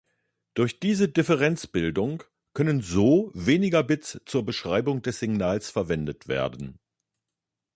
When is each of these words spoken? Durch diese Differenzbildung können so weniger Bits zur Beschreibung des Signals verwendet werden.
Durch 0.55 0.79
diese 0.79 1.09
Differenzbildung 1.09 2.23
können 2.55 2.81
so 2.81 3.29
weniger 3.35 3.83
Bits 3.83 4.19
zur 4.25 4.43
Beschreibung 4.43 5.03
des 5.03 5.19
Signals 5.19 5.69
verwendet 5.69 6.27
werden. 6.27 6.79